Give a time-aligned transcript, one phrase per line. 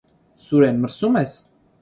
[0.45, 1.37] Սուրեն, մրսո՞ւմ ես: